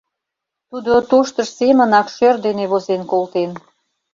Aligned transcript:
Тудо 0.69 0.93
тоштыж 1.09 1.49
семынак 1.57 2.07
шӧр 2.15 2.35
дене 2.45 2.63
возен 2.71 3.01
колтен. 3.11 3.51